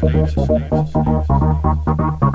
silêncio, 0.00 0.46
silêncio, 0.46 0.86
silêncio. 0.86 2.29